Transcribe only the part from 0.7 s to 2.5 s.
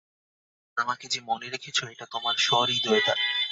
আমাকে যে মনে রেখেছ, এটা তোমার